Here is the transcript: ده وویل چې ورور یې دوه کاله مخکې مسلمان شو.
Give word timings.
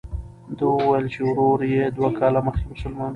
ده 0.57 0.65
وویل 0.71 1.05
چې 1.13 1.19
ورور 1.27 1.59
یې 1.73 1.83
دوه 1.97 2.09
کاله 2.19 2.39
مخکې 2.47 2.65
مسلمان 2.71 3.07
شو. 3.07 3.09